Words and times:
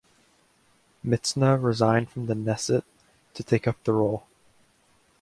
Mitzna 1.05 1.63
resigned 1.63 2.09
from 2.09 2.25
the 2.25 2.33
Knesset 2.33 2.81
to 3.35 3.43
take 3.43 3.67
up 3.67 3.83
the 3.83 3.93
role. 3.93 4.25